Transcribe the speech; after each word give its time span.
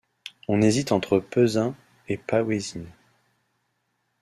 On 0.47 0.63
hésite 0.63 0.93
entre 0.93 1.19
Pessin 1.19 1.75
et 2.07 2.17
Päwesin. 2.17 2.85